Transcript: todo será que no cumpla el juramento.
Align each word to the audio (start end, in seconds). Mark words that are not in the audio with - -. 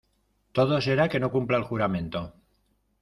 todo 0.57 0.73
será 0.87 1.05
que 1.11 1.21
no 1.23 1.33
cumpla 1.35 1.55
el 1.59 1.67
juramento. 1.69 2.21